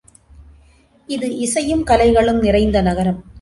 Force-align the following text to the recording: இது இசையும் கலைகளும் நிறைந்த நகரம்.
இது 1.07 1.37
இசையும் 1.37 1.85
கலைகளும் 1.85 2.39
நிறைந்த 2.39 2.81
நகரம். 2.81 3.21